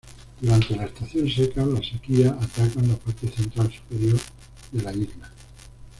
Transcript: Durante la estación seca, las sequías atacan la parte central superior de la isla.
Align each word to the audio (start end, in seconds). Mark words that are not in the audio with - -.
Durante 0.39 0.75
la 0.75 0.85
estación 0.85 1.29
seca, 1.29 1.63
las 1.63 1.85
sequías 1.85 2.31
atacan 2.41 2.87
la 2.87 2.95
parte 2.95 3.27
central 3.29 3.71
superior 3.71 4.17
de 4.71 4.81
la 4.81 4.93
isla. 4.93 5.29